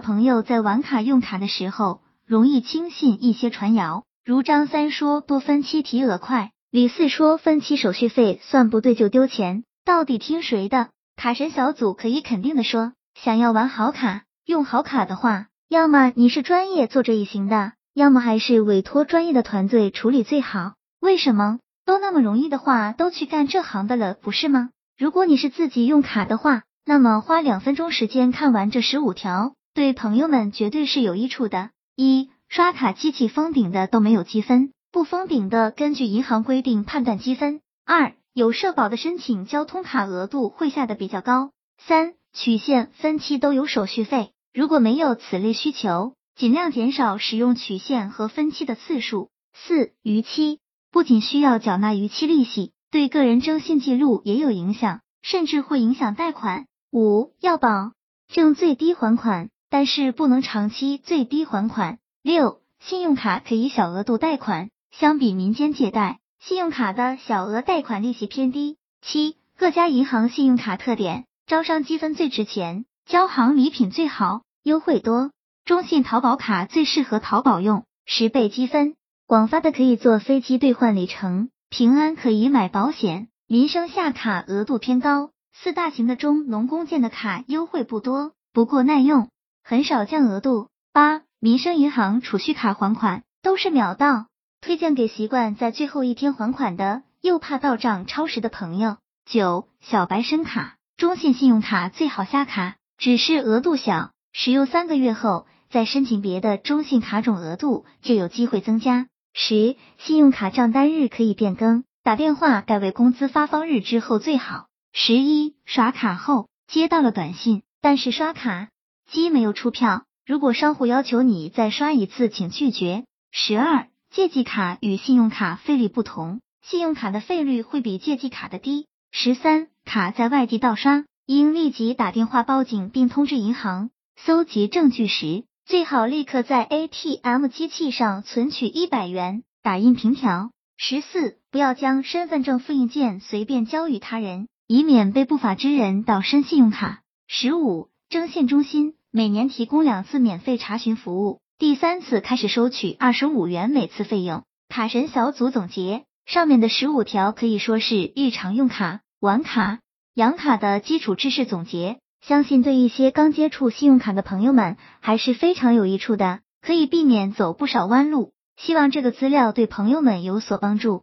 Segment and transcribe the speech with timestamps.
[0.00, 10.88] 朋友在玩卡用卡的时候，容易轻信一些传谣，如张三说多分期提额快，李四说分期手续费算不对就丢钱，到底听谁的？
[11.16, 20.74] 卡神小组可以肯定的说，想要玩好卡，用好卡的话，要么你是专业做这一行的，要么还是委托专业的团队处理最好。
[21.00, 21.58] 为什么？
[21.86, 24.70] 都那么容易的话，都去干这行的了，不是吗？
[24.98, 31.70] 如果你是自己用卡的话，那么花两分钟时间看完这十五条，对朋友们绝对是有益处的。
[31.96, 37.60] 一、刷卡机器封顶的都没有积分，不封顶的根据银行规定判断积分。
[37.84, 41.50] 二、有社保的申请交通卡额度会下的比较高。
[41.76, 49.30] 三、取现分期都有手续费，如果没有此类需求，尽量减少使用取现和分期的次数。
[49.52, 50.60] 四、逾期。
[50.92, 56.66] 不仅需要缴纳逾期利息，对个人征信记录也有影响，甚至会影响贷款。
[56.92, 57.90] 五要保
[58.28, 61.98] 证最低还款，但是不能长期最低还款。
[62.22, 68.76] 六信用卡可以小额度贷款，相比民间借贷，信用卡的小额贷款利息偏低。
[69.02, 75.32] 七各家银行信用卡特点：招商积分最值钱，交行礼品最好，优惠多。
[75.64, 78.94] 中信淘宝卡最适合淘宝用，十倍积分。
[79.26, 85.30] 广发的可以坐飞机兑换里程，平安可以买保险，民生下卡额度偏高。
[85.52, 89.30] 四大型的中农工建的卡优惠不多，不过耐用，
[89.64, 90.68] 很少降额度。
[90.92, 94.26] 八民生银行储蓄卡还款都是秒到，
[94.60, 98.98] 推荐给习惯在最后一天还款的，又怕到账超时的朋友。
[99.24, 109.06] 九小白申卡，中信信用卡最好下卡，只是额度小，使用三个月后再申请别的中信卡种额度就有机会增加。
[109.32, 114.66] 十、信用卡账单日可以变更，打电话改为工资发放日之后最好。
[114.92, 118.68] 十一、刷卡后接到了短信，但是刷卡
[119.10, 123.04] 机没有出票，如果商户要求你再刷一次，请拒绝。
[123.30, 128.86] 十二、借记卡与信用卡费率不同，信用卡的费率会比借记卡的低。
[129.10, 133.90] 十三、卡在外地盗刷，应立即打电话报警，并通知银行。
[134.16, 135.44] 搜集证据时。
[135.66, 140.50] 最好立刻在 ATM 机器上存取一百元，打印凭条。
[140.76, 147.00] 十四，不要将身份证复印件随便交予他人，以免被不法之人盗申信用卡。
[147.26, 154.44] 十五，征信中心每年提供两次免费查询服务，第三次开始收取二十五元每次费用。
[154.68, 159.80] 卡神小组总结，上面的十五条可以说是日常用卡、玩卡、
[160.14, 161.98] 养卡的基础知识总结。
[162.24, 168.32] 相信对一些刚接触信用卡的朋友们还是非常有益处的，可以避免走不少弯路。
[168.56, 171.02] 希望这个资料对朋友们有所帮助。